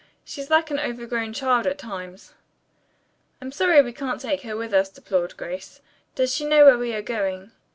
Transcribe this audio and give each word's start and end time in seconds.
She's 0.25 0.49
like 0.49 0.71
an 0.71 0.79
overgrown 0.79 1.31
child 1.33 1.67
at 1.67 1.77
times." 1.77 2.33
"I'm 3.39 3.51
sorry 3.51 3.83
we 3.83 3.93
can't 3.93 4.19
take 4.19 4.41
her 4.41 4.57
with 4.57 4.73
us," 4.73 4.89
deplored 4.89 5.37
Grace. 5.37 5.79
"Does 6.15 6.33
she 6.35 6.43
know 6.43 6.65
where 6.65 6.79
we 6.79 6.91
are 6.95 7.03
going?" 7.03 7.51